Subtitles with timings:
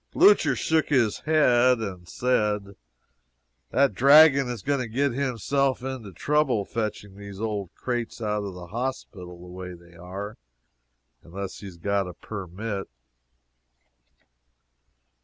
[0.09, 2.75] Blucher shook his head and said:
[3.69, 8.55] "That dragon is going to get himself into trouble fetching these old crates out of
[8.55, 10.37] the hospital the way they are,
[11.21, 12.87] unless he has got a permit."